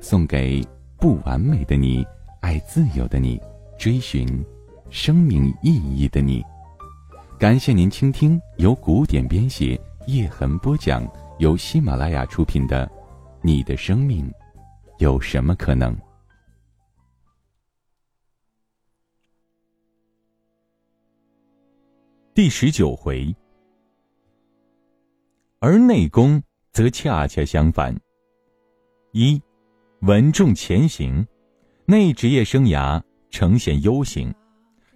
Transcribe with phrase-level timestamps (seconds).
[0.00, 0.64] 送给
[0.98, 2.06] 不完美的你，
[2.40, 3.40] 爱自由的你，
[3.78, 4.26] 追寻
[4.90, 6.42] 生命意义的你。
[7.38, 11.06] 感谢您倾听由古典编写、叶痕播讲、
[11.38, 12.86] 由喜马拉雅出品的
[13.42, 14.32] 《你的生命
[14.98, 15.94] 有什么可能》
[22.32, 23.34] 第十九回。
[25.58, 27.94] 而内功则恰恰相反：
[29.12, 29.40] 一，
[30.00, 31.26] 稳重前行，
[31.86, 34.32] 内职业生涯呈现 U 型。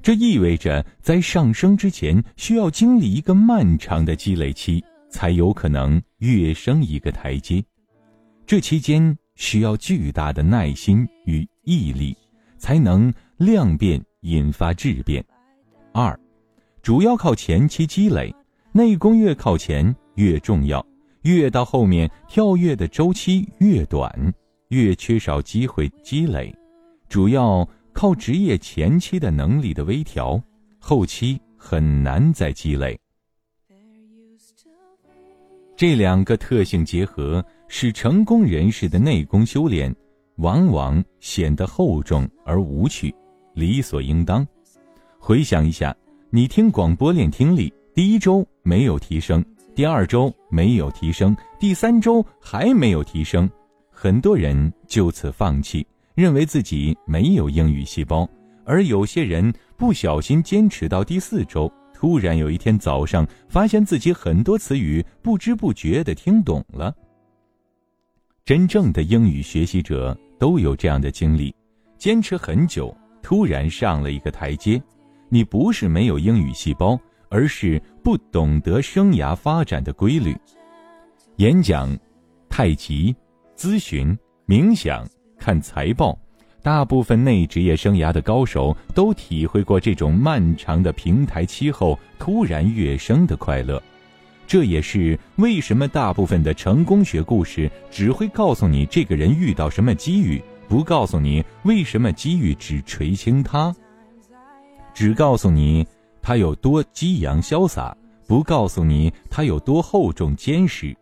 [0.03, 7.63] 这意味着，在上升之前，需要经历一个漫长的积累期，才有可能跃升一个台阶。
[8.47, 12.17] 这期间需要巨大的耐心与毅力，
[12.57, 15.25] 才能量变引发质变。
[15.93, 16.19] 二，
[16.83, 18.35] 主要靠前期积累，
[18.73, 20.85] 内功越靠前越重要，
[21.23, 24.33] 越到后面跳跃的周期越短，
[24.71, 26.53] 越缺少机会积累，
[27.09, 27.69] 主要。
[27.93, 30.41] 靠职业前期的能力的微调，
[30.79, 32.99] 后期很难再积累。
[35.77, 39.95] 这两个特性结合，使成功人士的内功修炼
[40.37, 43.13] 往往显得厚重而无趣，
[43.55, 44.47] 理所应当。
[45.19, 45.95] 回想一下，
[46.31, 53.51] 你听广播练听力，第一周没有提升，第二周没有提升，第三周还没有提升，
[54.03, 55.87] 很多人就此放弃。
[56.15, 58.27] 认为自己没有英语细胞，
[58.65, 66.97] 而有些人不小心坚持到第四周，突然有一天早上发现自己很多词语不知不觉的听懂了。
[68.43, 71.55] 真正的英语学习者都有这样的经历：
[71.99, 74.83] 坚持很久，突然上了一个台阶。
[75.29, 80.35] 你不是没有英语细胞，而是不懂得生涯发展的规律。
[81.37, 81.95] 演讲、
[82.49, 83.15] 太极、
[83.61, 85.07] 咨询、冥想。
[85.39, 86.19] 看财报，
[86.63, 93.83] 大部分内职业生涯的高手都体会过这种漫长的平台期后突然跃升的快乐。
[94.47, 103.77] 这也是为什么大部分的成功学故事只会告诉你这个人遇到什么机遇，不告诉你为什么机遇只垂青他，
[104.95, 105.87] 只告诉你
[106.23, 107.95] 他有多激扬潇洒，
[108.27, 110.97] 不告诉你他有多厚重坚实，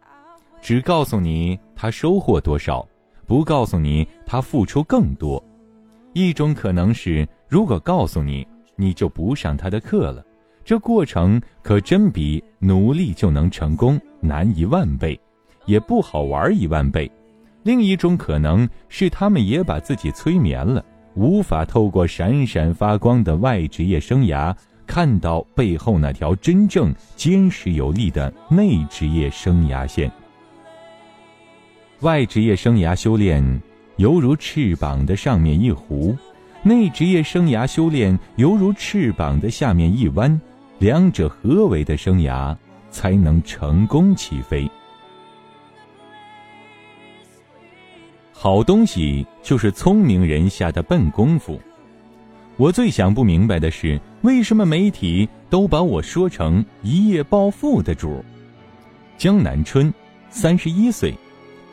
[0.60, 2.84] 只告诉你他收获多少。
[3.24, 5.42] 不告诉你，他付出更多。
[6.12, 8.44] 一种可能是，如果告诉你，
[8.74, 10.24] 你就不上他的课了。
[10.64, 15.18] 这过程可真比努力就能成功难一万倍，
[15.66, 17.10] 也不好玩一万倍。
[17.62, 20.84] 另一种可能是，他们也把自己催眠了，
[21.14, 24.56] 无法透过闪闪发光的外职业生涯，
[24.86, 30.10] 看到背后那条真正坚实有力的内职业生涯线。
[32.00, 33.42] 外职业生涯修炼
[33.96, 36.16] 犹如翅膀的上面一弧，
[36.62, 40.40] 内职业生涯修炼犹如翅膀的下面一弯，
[40.78, 42.56] 两者合为的生涯
[42.88, 44.70] 才能成功起飞。
[48.32, 51.60] 好东西就是聪明人下的笨功夫。
[52.56, 58.24] 我最想不明白的是，为什么媒体都把我说成一夜暴富的主？
[59.16, 59.92] 江南春，
[60.30, 61.12] 三十一岁。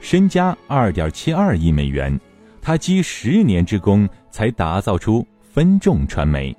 [0.06, 2.16] 身家二点七二亿美元，
[2.62, 6.56] 他积十年之功才打造出分众传媒。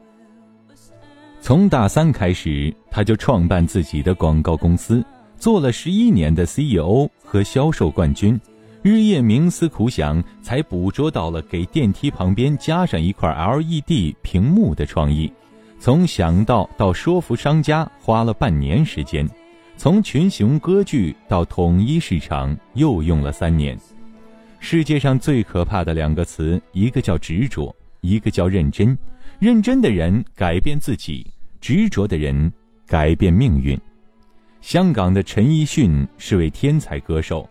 [1.41, 5.01] 从大三开始，他就创办自己的广告公司，
[5.37, 8.37] 做了十一年的 CEO 和销售冠军，
[8.83, 15.33] 日夜冥思苦想，才捕捉到了给电梯旁边加上一块 LED 屏幕的创意。
[15.79, 19.25] 从想到到说服商家，花了半年时间。
[19.79, 23.79] 从群雄割据到统一市场，又用了三年。
[24.59, 28.97] 世界上最可怕的两个词，一个叫执着，一个叫认真。
[29.39, 31.31] 认真的人改变自己，
[31.61, 32.51] 执着的人
[32.87, 33.79] 改变命运。
[34.63, 37.49] 香港的陈奕迅是位天才歌手，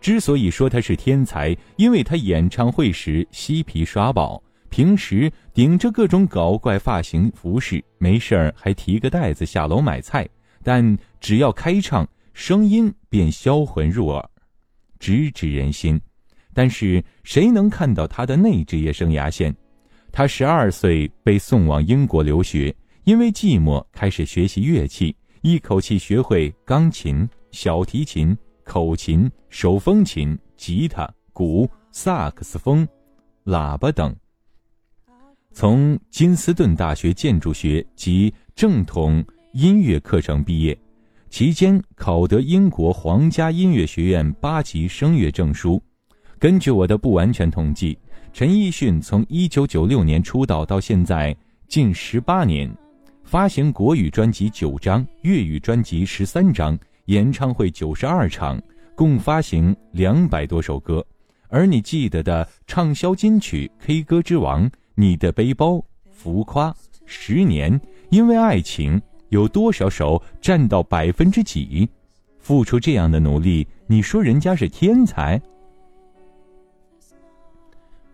[0.00, 10.28] 之所以说他是天才，因为他演唱会时嬉皮耍宝，平时顶着各种搞怪发型服饰，没事儿还提个袋子下楼买菜。
[10.68, 14.28] 但只要开唱，声音便销魂入耳，
[14.98, 15.98] 直指人心。
[16.52, 19.56] 但是谁能看到他的内职业生涯线？
[20.12, 32.86] 他十二岁被送往英国留学，因为寂寞开始学习乐器，一口气学会钢琴、小提琴、口琴、手风琴、吉他、鼓、萨克斯风、
[33.46, 34.14] 喇叭等。
[35.50, 39.24] 从金斯顿大学建筑学及正统
[39.60, 40.78] 音乐课程毕业，
[41.30, 45.82] 期间考得英国皇家音乐学院八级声乐证书。
[46.38, 47.98] 根据我的不完全统计。
[48.32, 52.72] 陈奕迅从一九九六年出道到现在近十八年，
[53.24, 58.62] 发行国语专辑九张，粤语专辑十三张，演唱会九十二场，
[58.94, 61.04] 共发行两百多首歌。
[61.48, 65.70] 而你记得的畅销金曲《K 歌之王》《你的背包》
[66.12, 66.70] 《浮夸》
[67.06, 67.72] 《十年》
[68.10, 69.00] 《因为爱情》
[69.30, 71.88] 有多少首占到百分之几？
[72.38, 75.40] 付出这样的努力，你说人家是天才？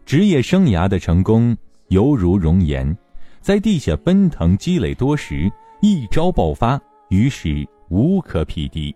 [0.05, 1.57] 职业生涯的成功
[1.89, 2.97] 犹如熔岩，
[3.41, 5.51] 在地下奔腾积累多时，
[5.81, 6.81] 一朝爆发，
[7.11, 8.95] 于是无可匹敌。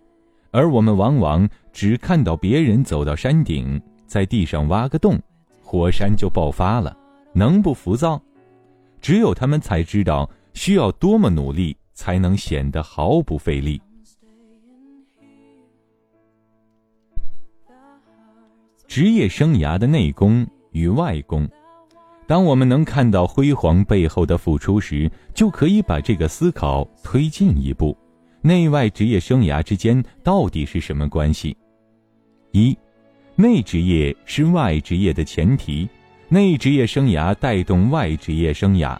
[0.50, 5.20] 而我们往往只看到别人走到山顶，在地上挖个洞，
[5.62, 6.97] 火山就爆发了，
[7.32, 8.20] 能不浮躁？
[9.00, 13.82] 只有他们才知道需要多么努力，才能显得毫不费力。
[18.86, 20.46] 职业生涯的内功。
[20.72, 21.48] 与外功，
[22.26, 27.96] 当我们能看到辉煌背后的付出时，就可以把这个思考推进一步：
[28.42, 31.56] 内外职业生涯之间到底是什么关系？
[32.52, 32.76] 一，
[33.34, 35.88] 内职业是外职业的前提，
[36.28, 38.96] 内职业生涯带动外职业生涯。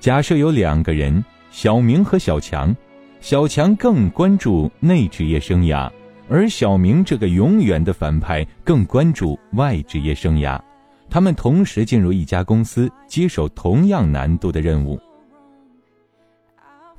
[0.00, 1.22] 假设有两个人，
[1.56, 2.76] 小明和小强，
[3.18, 5.90] 小强更关注内职业生涯，
[6.28, 10.60] 而小明这个永远的反派更关注外职业生涯。
[11.08, 15.00] 他们同时进入一家公司，接手同样难度的任务。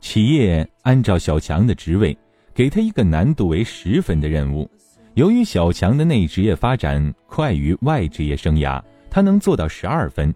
[0.02, 2.18] 企业按照小强的职位，
[2.52, 4.68] 给他一个难度为十分的任务。
[5.14, 10.34] 由于小强的内职业发展快于外职业生涯，他能做到十二分。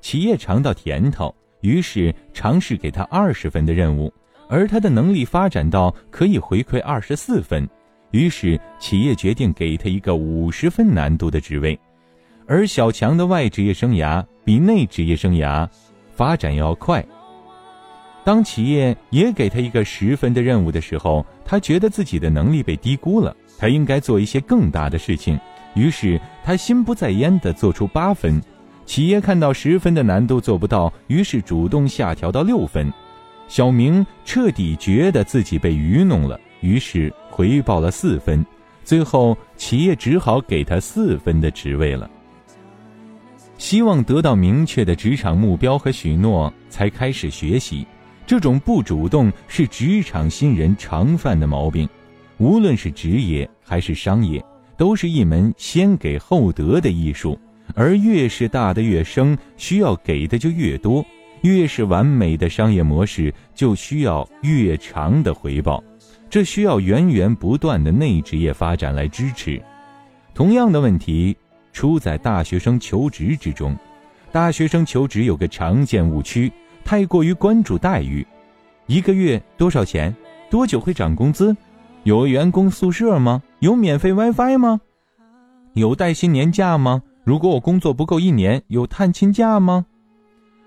[0.00, 1.34] 企业尝到甜头，
[1.64, 4.12] 于是尝试给他二十分的任务，
[4.50, 7.66] 而他的能力发展到可以回馈二十四分，
[8.10, 11.78] 于是企业决定给他一个五十分难度的职位。
[12.46, 15.66] 而小强的外职业生涯比内职业生涯
[16.12, 17.02] 发展要快。
[18.24, 25.40] 当企业也给他一个十分的任务的时候，他觉得自己的能力被低估了，他应该做一些更大的事情。
[25.74, 28.38] 于是他心不在焉地做出八分。
[28.86, 32.92] 企业看到十分的难度做不到，于是主动下调到六分。
[33.48, 38.44] 小明彻底觉得自己被愚弄了，于是回报了四分。
[38.84, 42.10] 最后，企业只好给他四分的职位了。
[43.56, 47.86] 希望得到明确的职场目标和许诺，才开始学习。
[48.26, 51.88] 这种不主动是职场新人常犯的毛病。
[52.38, 54.44] 无论是职业还是商业，
[54.76, 57.38] 都是一门先给后得的艺术。
[57.74, 61.04] 而越是大的越生，需要给的就越多；
[61.42, 65.82] 越是完美的商业模式，就需要越长的回报。
[66.28, 69.62] 这需要源源不断的内职业发展来支持。
[70.34, 71.36] 同样的问题。
[71.74, 73.76] 出在大学生求职之中，
[74.30, 76.52] 大学生求职有个常见误区，
[76.84, 78.24] 太过于关注待遇，
[78.86, 80.14] 一个月多少钱，
[80.48, 81.56] 多久会涨工资，
[82.04, 83.42] 有员工宿舍吗？
[83.58, 84.80] 有免费 WiFi 吗？
[85.72, 87.02] 有带薪年假吗？
[87.24, 89.86] 如果我工作不够一年，有探亲假吗？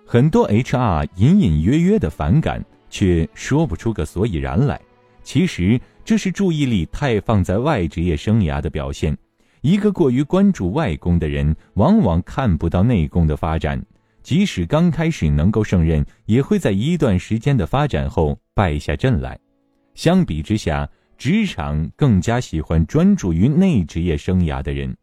[0.07, 4.81] 很多 HR 隐隐约约的反感，却说不出个所以然来。
[5.21, 9.15] 其实这是注意力太放在外职业生涯的表现。
[9.61, 13.79] 一个过于关注外功的人，往往看不到内功的发展。
[14.23, 19.37] 即使刚开始能够胜任，也会在一段时间的发展后败下阵来。
[19.93, 24.95] 相比之下，职场更加喜欢专注于内职业生涯的人。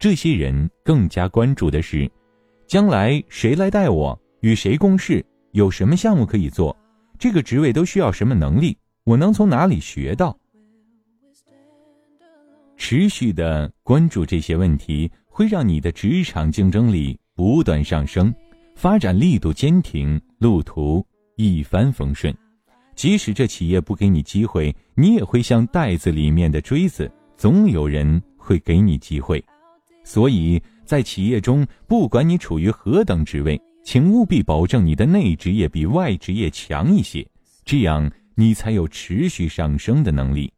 [0.00, 2.10] 这些人更加关注的是，
[2.66, 6.74] 将来谁来带我，与谁共事，有什么项目可以做，
[7.18, 10.34] 这个职位都需要什么能力，我能从哪里学到。
[12.78, 18.34] 持续的关注这些问题，会让你的职场竞争力不断上升，
[18.74, 22.34] 发展力度坚挺，路途一帆风顺。
[22.94, 29.44] 即使这企业不给你机会，你也会像袋子里面的锥子，总有人会给你机会。
[30.02, 37.26] 所以在企业中，不管你处于何等职位，请务必保证你的内职业比外职业强一些，
[37.64, 40.52] 这样你才有持续上升的能力。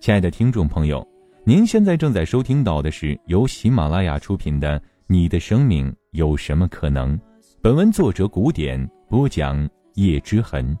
[0.00, 1.06] 亲爱的听众朋友，
[1.44, 7.18] 您现在正在收听到的是由喜马拉雅出品的《你的生命有什么可能》，
[7.60, 10.76] 本文作者古典播讲叶之痕。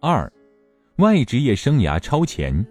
[0.00, 0.30] 二，
[0.96, 2.66] 外职业生涯超前，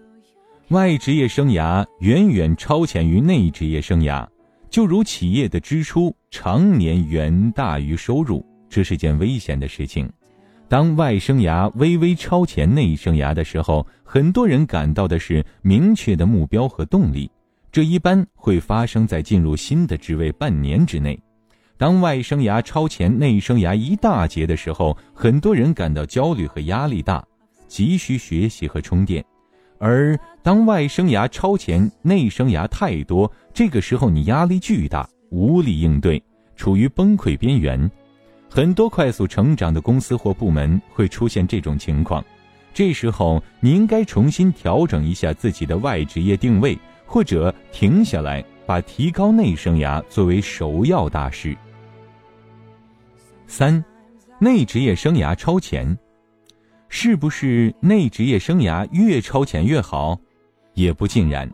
[0.70, 4.28] 外职业生涯远远超前于内职业生涯，
[4.70, 10.08] 就如企业的支出常年远大于收入，这是件危险的事情。
[10.68, 17.32] 当外生涯微微超前内生涯的时候，很多人感到的是明确的目标和动力。
[17.72, 21.20] 这一般会发生在进入新的职位半年之内。
[21.78, 27.26] 当外生涯超前内生涯一大截的时候，很多人感到焦虑和压力大，
[27.68, 29.26] 急需学习和充电。
[29.80, 36.22] 而当外生涯超前内生涯太多，这个时候你压力巨大，无力应对，
[36.56, 37.90] 处于崩溃边缘。
[38.50, 42.24] 很多快速成长的公司或部门会出现这种情况，
[42.74, 51.56] 这时候你应该重新调整一下自己的外职业定位，或者停下来，把提高内生涯作为首要大事。
[53.48, 53.84] 三，
[54.40, 55.98] 内职业生涯超前，
[56.90, 60.20] 是不是内职业生涯越超前越好？
[60.74, 61.50] 也不尽然。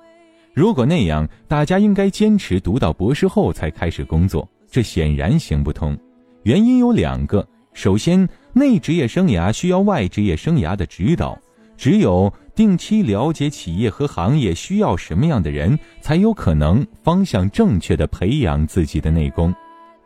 [0.53, 5.97] 如果那样，大家应该坚持读到博士后才开始工作，这显然行不通。
[6.43, 11.37] 原因有两个：首先，内职业生涯需要外职业生涯的指导，
[11.75, 19.53] 只有定期了解企业和行业需要什么样的人，才有可能方向正确的培养自己的内功。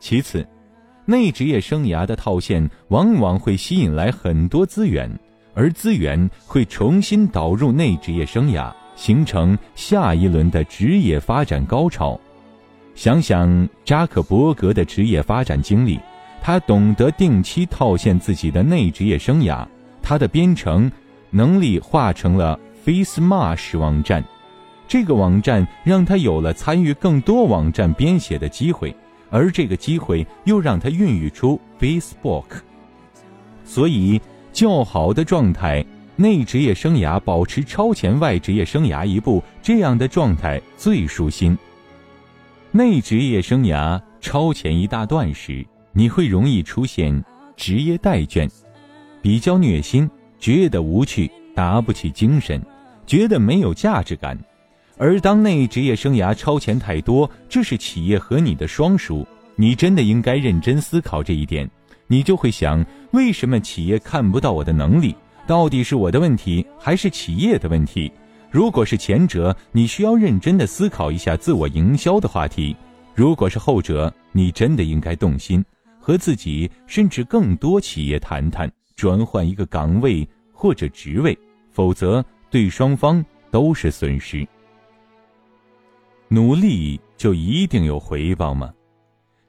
[0.00, 0.44] 其次，
[1.04, 5.10] 内职业生涯的套现往往会吸引来很多资源，
[5.54, 12.18] 而资源会重新导入内职业生涯，形成下一轮的职业发展高潮。
[12.94, 15.98] 想想扎克伯格的职业发展经历。
[16.42, 19.62] 他懂得定期套现自己的内职业生涯，
[20.00, 20.90] 他的编程
[21.28, 24.24] 能力化成了 FaceMash 网站，
[24.88, 28.96] 这个网站让他有了参与更多网站编写的机会，
[29.30, 32.44] 而这个机会又让他孕育出 Facebook。
[33.64, 34.20] 所以，
[34.52, 35.84] 较好的状态，
[36.16, 41.56] 内职业生涯保持超前外职业生涯一步，这样的状态最舒心。
[42.72, 45.64] 内职业生涯超前一大段时。
[45.92, 47.12] 你会容易出现
[47.56, 48.48] 职业怠倦，
[49.20, 50.08] 比较虐心，
[50.38, 52.64] 觉得无趣，打不起精神，
[53.04, 54.38] 觉得没有价值感。
[55.00, 59.26] 而当内职业生涯超前太多，这是企业和你的双输。
[59.56, 61.68] 你真的应该认真思考这一点。
[62.06, 65.16] 你就会想：为什么企业看不到我的能力？
[65.46, 68.12] 到底是我的问题，还是企业的问题？
[68.50, 72.76] 如果是前者，你需要认真的思考一下自我营销的话题；
[73.14, 75.64] 如果是后者，你真的应该动心。
[75.98, 81.38] 和自己甚至更多企业谈谈，转换一个岗位或者职位，
[81.72, 84.46] 否则对双方都是损失。
[86.32, 88.72] 努力就一定有回报吗？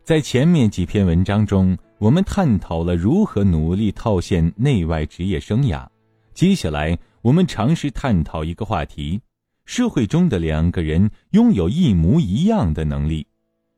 [0.04, 5.88] 在前面几篇文章中，我们探讨了如何努力套现内外职业生涯。
[6.34, 9.22] 接下来，我们尝试探讨一个话题：
[9.66, 13.28] 社会中的两个人拥有一模一样的能力、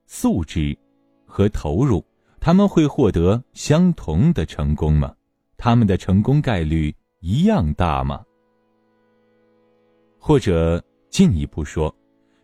[0.06, 0.74] 素质
[1.26, 2.02] 和投入。
[2.40, 5.14] 他们会获得相同的成功吗？
[5.58, 8.24] 他们的成功概率一样大吗？
[10.18, 11.94] 或者进一步说，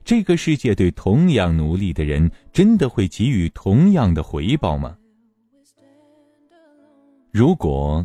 [0.10, 4.98] 这个世界对同样努力的人真的会给予同样的回报吗？
[7.30, 8.04] 如果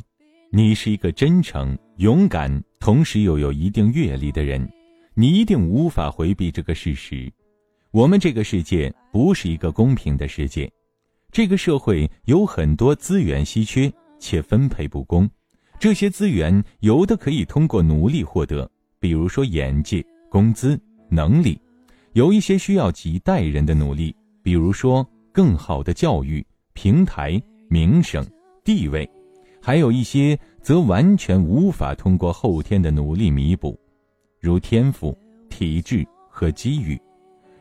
[0.52, 4.70] 你是一个真诚、勇敢，同时又有一定阅历的人，
[5.14, 7.32] 你一定无法回避这个事实：
[7.90, 10.70] 我们这个世界不是一个公平的世界。
[11.32, 15.26] 这个社会有很多资源稀缺且分配不公，
[15.78, 18.70] 这些资源有的可以通过努力获得，
[19.00, 21.58] 比如说眼界、工资、能力；
[22.14, 28.24] 有一些需要几代人的努力，比如说更好的教育、平台、名声、
[28.62, 29.04] 地位；
[29.60, 33.76] 还有一些则完全无法通过后天的努力弥补，
[34.40, 35.16] 如天赋、
[35.48, 36.96] 体质和机遇。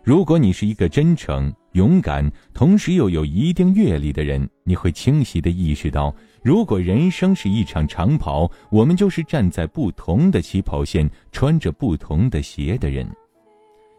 [0.03, 13.09] 如果你是一个真诚、勇敢，同时又有一定阅历的人，你会清晰地意识到，如果人生是一场长跑，我们就是站在不同的起跑线、穿着不同的鞋的人。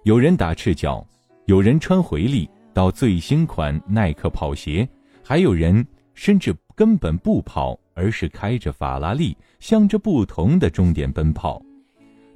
[0.04, 1.02] 有人打赤脚，
[1.46, 4.87] 有人穿回力到最新款耐克跑鞋，
[5.25, 11.62] 还有人甚至根本不跑，而是开着法拉利，向着不同的终点奔跑。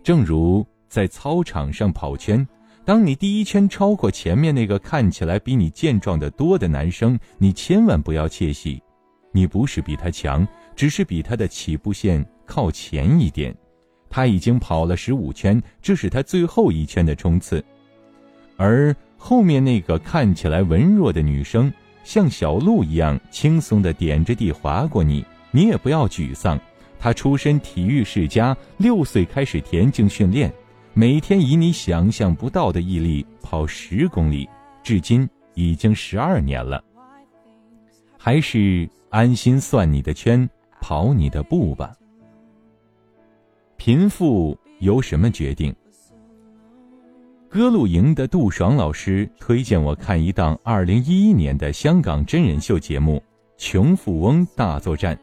[0.03, 2.47] 正如在操场上跑圈。
[2.87, 8.83] 当你第一圈超过前面那个看起来比你健壮的多的男生，你千万不要窃喜，
[9.31, 13.55] 你不是比他强，只是比他的起步线靠前一点。
[14.11, 17.65] 他已经跑了十五圈，这是他最后一圈的冲刺。
[18.57, 21.73] 而后面那个看起来文弱的女生，
[22.05, 26.59] 像小鹿一样轻松地点着地划过你，你也不要沮丧。
[26.99, 30.53] 她出身体育世家，六岁开始田径训练，
[30.95, 34.49] 每天以你想象不到的毅力跑十公里，
[34.83, 36.83] 至今已经十二年了。
[38.17, 40.49] 还是安心算你的圈，
[40.81, 41.93] 跑你的步吧。
[43.79, 45.73] 贫富由什么决定？
[47.49, 53.17] 歌露营的杜爽老师推荐我看一档二零一一年的香港真人秀节目
[53.57, 55.15] 《穷富翁大作战》，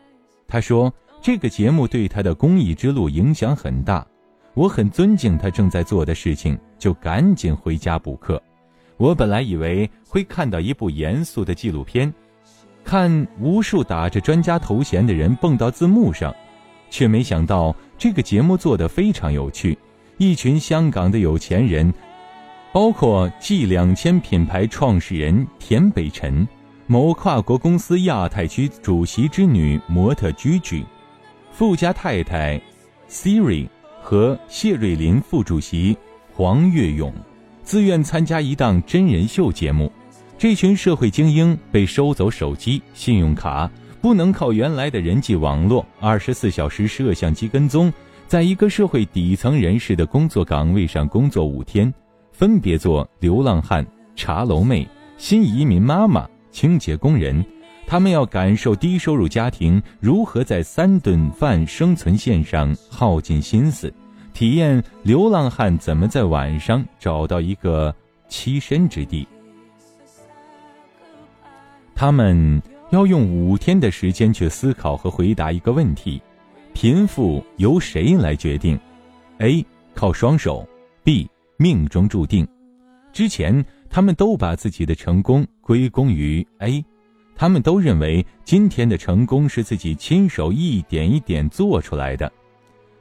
[0.47, 4.07] 他说这个节目对他的公益之路影响很大。
[4.53, 8.41] 我很尊敬他正在做的事情，就赶紧回家补课。
[8.95, 12.11] 我本来以为会看到一部严肃的纪录片，
[12.85, 16.33] 看无数打着专家头衔的人蹦到字幕上。
[16.87, 19.77] 却没想到，这个节目做得非常有趣。
[20.17, 21.93] 一群香港的有钱人，
[22.71, 26.47] 包括 G 两千品牌创始人田北辰、
[26.87, 30.83] 某跨国公司亚太区主席之女模特 Gigi、
[31.51, 32.61] 富家太太
[33.09, 33.67] Siri
[34.01, 35.97] 和谢瑞麟副主席
[36.33, 37.13] 黄岳勇，
[37.63, 39.91] 自愿参加一档真人秀节目。
[40.37, 43.69] 这群社会精英被收走手机、信用卡。
[44.05, 47.91] 不能靠原来的人际网络，二十四小时摄像机跟踪，
[48.27, 51.91] 在一个社会底层人士的工作岗位上工作五天，
[52.31, 53.83] 分别做流浪汉、
[54.15, 57.43] 茶楼妹、新移民妈妈、清洁工人。
[57.87, 63.91] 他们要感受低收入家庭如何在三顿饭生存线上耗尽心思，
[64.35, 67.91] 体验流浪汉怎么在晚上找到一个
[68.29, 69.27] 栖身之地。
[71.95, 72.61] 他们。
[72.91, 76.21] 要用五天的时间去思考和回答一个问题：
[76.73, 78.79] 贫富由谁来决定
[79.39, 79.65] ？A.
[79.93, 80.67] 靠双手
[81.03, 81.27] ；B.
[81.57, 82.47] 命中注定。
[83.11, 86.83] 之前他们都把自己的成功归功于 A，
[87.35, 92.31] 他们都认为今天的成功是自己亲手一点一点做出来的。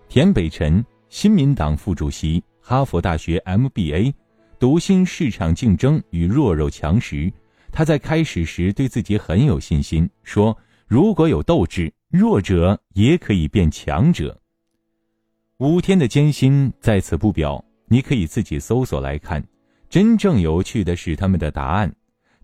[0.08, 4.14] 田北辰，新民党副主席，哈佛大学 MBA，
[4.58, 7.32] 读心市场竞争与弱肉强食。
[7.76, 10.56] 他在开始时对自己很有信心，说
[10.86, 14.40] ：“如果有斗志，弱者也可以变强者。”
[15.58, 19.44] 五天的艰辛在此不表，你可以自己搜索来看。
[19.90, 21.92] 真正有趣的是他们的答案。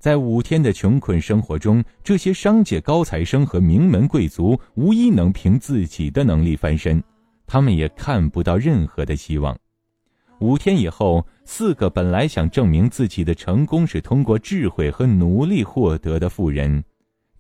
[0.01, 7.01] 在五天的穷困生活中，这些商界高材生和名门贵族无一能凭自己的能力翻身，
[7.47, 9.57] 他们也看不到任何的希望。
[10.41, 16.83] 五天以后，四个本来想证明自己的成功是通过智慧和努力获得的富人，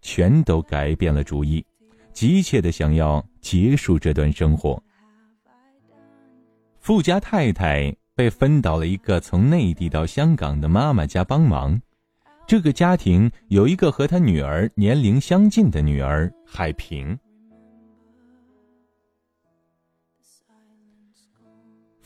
[0.02, 1.64] 全都改变了主意，
[2.12, 4.82] 急切的想要结束这段生活。
[6.78, 11.80] 富家太太被分到了一个从内地到香港的妈妈家帮忙。
[12.46, 17.18] 这个家庭有一个和他女儿年龄相近的女儿海平。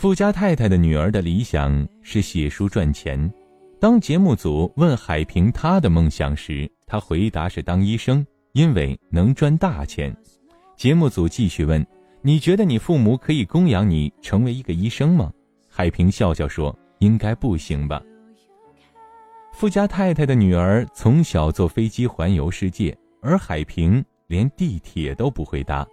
[0.04, 3.32] 富家太太的女儿的理想是写书赚钱。
[3.80, 10.14] 当节目组问海平她的梦想时，她回答是当医生，因为能赚大钱。
[10.76, 11.82] 节目组继续问
[12.20, 15.32] ：“你觉得你父母可以供养你成为一个医生吗？”
[15.72, 18.02] 海平笑笑说：“应该不行吧。”
[19.56, 25.88] 富家太太的女儿从小坐飞机环游世界，而海平连地铁都不会搭。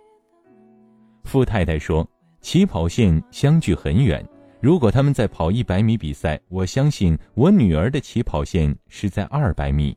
[1.24, 2.06] 富太太说。
[2.41, 4.27] 起跑线相距很远，
[4.60, 9.95] 如果他们在跑一百米比赛，我相信我女儿的起跑线是在二百米。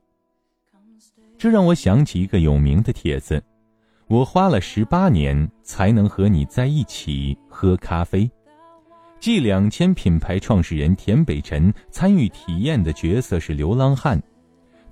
[1.39, 3.43] 这让我想起一个有名的帖子：
[4.07, 8.31] 我花了十八年才能和你在一起喝咖啡。
[9.21, 14.23] G 两千品牌创始人田北辰参与体验的角色是流浪汉，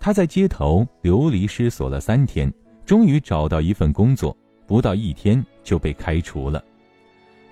[0.00, 2.50] 他在街头流离失所了三天，
[2.86, 4.34] 终于找到一份工作，
[4.66, 6.64] 不到一天就被开除了。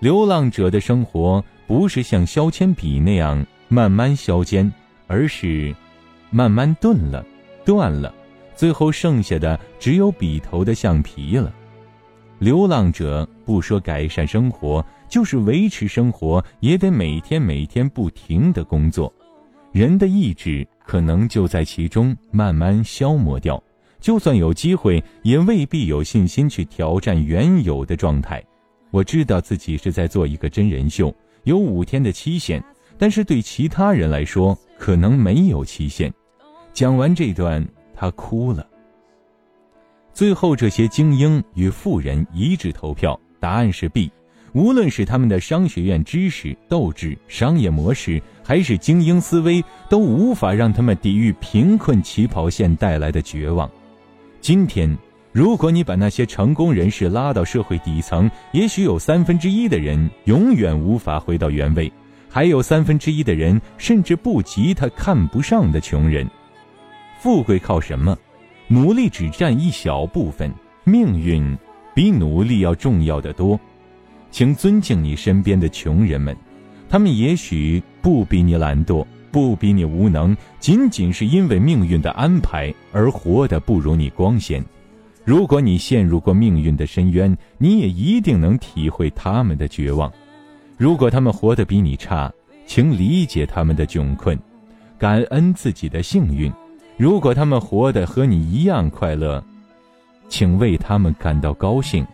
[0.00, 4.70] 流浪者的生活不是像削铅笔那样慢慢削尖，
[5.06, 5.74] 而是
[6.30, 7.24] 慢慢钝了、
[7.66, 8.12] 断了，
[8.56, 11.52] 最后剩下的只有笔头的橡皮了。
[12.38, 19.12] 流浪者不说改善生活，就是维持生活，也得每天每天不停的工作。
[19.70, 23.62] 人的意志可能就在其中慢慢消磨掉，
[24.00, 28.42] 就算有机会，也未必有信心去挑战原有的状态。
[28.90, 32.62] 我知道自己是在做一个真人秀，有五天的期限，
[32.98, 36.12] 但是对其他人来说可能没有期限。
[36.72, 38.66] 讲完这段，他哭了。
[40.12, 44.10] 最后，这些精英与富人一致投票，答案是 B。
[44.52, 53.70] 无论是他们的商学院知识、斗志、商业模式，还是精英思维，都无法让他们抵御贫困起跑线带来的绝望。
[54.40, 54.98] 今天，
[55.32, 61.92] 如果你把那些成功人士拉到社会底层，也许有三分之一的人永远无法回到原位，
[62.28, 66.28] 还有三分之一的人甚至不及他看不上的穷人。
[67.20, 68.16] 富贵靠什么？
[68.66, 71.56] 努力只占一小部分，命运
[71.94, 73.58] 比努力要重要的多。
[74.32, 76.36] 请尊敬你身边的穷人们，
[76.88, 84.64] 他们也许不比你懒惰，不比你无能，仅仅是因为命运的安排而活得不如你光鲜。
[85.30, 90.12] 如果你陷入过命运的深渊，你也一定能体会他们的绝望。
[90.76, 92.28] 如果他们活得比你差，
[92.66, 94.36] 请理解他们的窘困，
[94.98, 96.52] 感恩自己的幸运。
[96.96, 99.40] 如果他们活得和你一样快乐，
[100.28, 102.04] 请为他们感到高兴。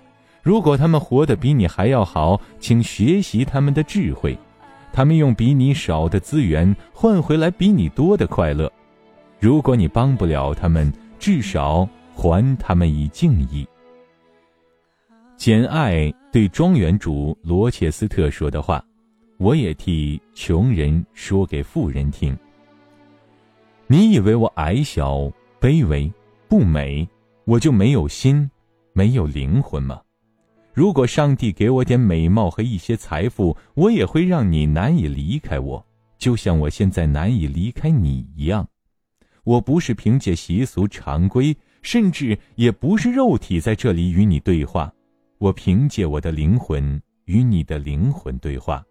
[0.42, 4.36] 如果他们活得比你还要好，请学习他们的智慧。
[4.92, 8.70] 他们用比你少的资源换回来比你多的快乐。
[9.40, 13.68] 如果你帮不了他们，至少还他们以敬意。
[15.36, 18.82] 简爱对庄园主罗切斯特说的话，
[19.36, 22.34] 我也替穷人说给富人听。
[23.86, 26.10] 你以为我矮小、卑微、
[26.48, 27.06] 不美，
[27.44, 28.50] 我就没有心、
[28.94, 30.00] 没有灵魂吗？
[30.72, 38.66] 如果上帝给我点美貌和一些财富，我也会让你难以离开我，就像我现在难以离开你一样。
[39.44, 44.92] 我不是凭借习俗常规，甚至也不是肉体在这里与你对话，
[45.38, 48.84] 我凭借我的灵魂与你的灵魂对话，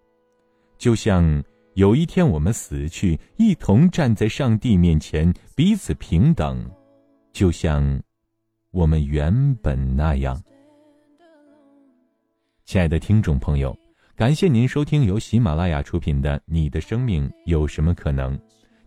[0.77, 6.65] 就像有一天我们死去，一同站在上帝面前，彼此平等，
[7.33, 8.01] 就像
[8.71, 10.41] 我们原本那样。
[12.63, 13.77] 亲爱的听众朋友，
[14.15, 18.37] 感谢您收听由喜马拉雅出品的《你的生命有什么可能》。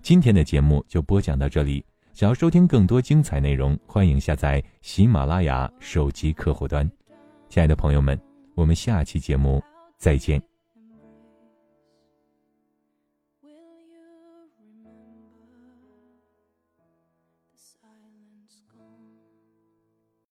[0.01, 1.85] 今天的节目就播讲到这里。
[2.19, 6.85] 想要收听更多精彩内容，欢迎下载喜马拉雅手机客户端。
[7.49, 8.21] 亲爱的朋友们，
[8.57, 9.63] 我们下期节目
[9.97, 10.43] 再见。